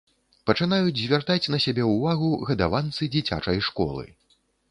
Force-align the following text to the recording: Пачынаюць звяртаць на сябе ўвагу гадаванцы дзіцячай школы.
Пачынаюць 0.49 0.95
звяртаць 1.01 1.51
на 1.57 1.59
сябе 1.65 1.83
ўвагу 1.89 2.31
гадаванцы 2.51 3.11
дзіцячай 3.17 3.63
школы. 3.67 4.09